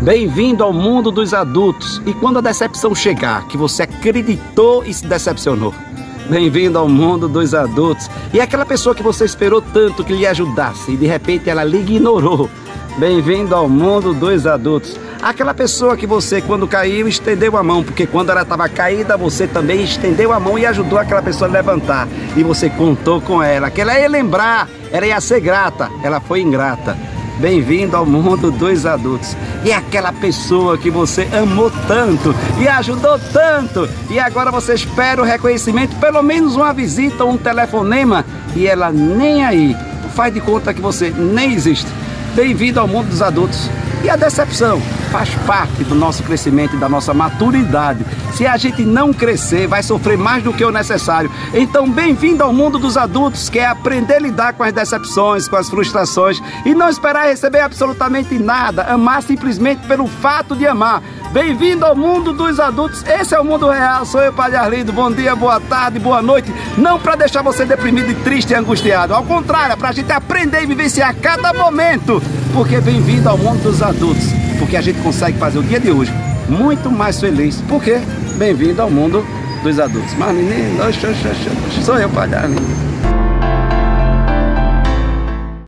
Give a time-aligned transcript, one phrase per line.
[0.00, 2.00] Bem-vindo ao mundo dos adultos.
[2.06, 5.74] E quando a decepção chegar, que você acreditou e se decepcionou.
[6.30, 8.08] Bem-vindo ao mundo dos adultos.
[8.32, 11.80] E aquela pessoa que você esperou tanto que lhe ajudasse e de repente ela lhe
[11.80, 12.48] ignorou.
[12.96, 14.96] Bem-vindo ao mundo dos adultos.
[15.20, 19.48] Aquela pessoa que você, quando caiu, estendeu a mão, porque quando ela estava caída, você
[19.48, 22.06] também estendeu a mão e ajudou aquela pessoa a levantar.
[22.36, 26.40] E você contou com ela, que ela ia lembrar, ela ia ser grata, ela foi
[26.40, 27.15] ingrata.
[27.38, 29.36] Bem-vindo ao mundo dos adultos.
[29.64, 35.24] E aquela pessoa que você amou tanto e ajudou tanto, e agora você espera o
[35.24, 39.76] reconhecimento, pelo menos uma visita ou um telefonema, e ela nem aí.
[40.14, 41.86] Faz de conta que você nem existe.
[42.34, 43.68] Bem-vindo ao mundo dos adultos.
[44.02, 44.80] E a decepção
[45.16, 48.04] faz parte do nosso crescimento e da nossa maturidade.
[48.34, 51.30] Se a gente não crescer, vai sofrer mais do que o necessário.
[51.54, 55.56] Então, bem-vindo ao mundo dos adultos, que é aprender a lidar com as decepções, com
[55.56, 58.82] as frustrações e não esperar receber absolutamente nada.
[58.82, 61.02] Amar simplesmente pelo fato de amar.
[61.32, 63.02] Bem-vindo ao mundo dos adultos.
[63.06, 64.04] Esse é o mundo real.
[64.04, 64.92] Sou eu, Padre Arlindo.
[64.92, 66.52] Bom dia, boa tarde, boa noite.
[66.76, 69.14] Não para deixar você deprimido triste e angustiado.
[69.14, 72.22] Ao contrário, é para a gente aprender e vivenciar cada momento.
[72.52, 74.45] Porque bem-vindo ao mundo dos adultos.
[74.58, 76.12] Porque a gente consegue fazer o dia de hoje
[76.48, 77.60] muito mais feliz.
[77.68, 78.00] Por quê?
[78.36, 79.24] Bem-vindo ao mundo
[79.62, 80.14] dos adultos.
[80.18, 80.78] Mas menino,
[81.84, 82.85] sou eu, Arlindo.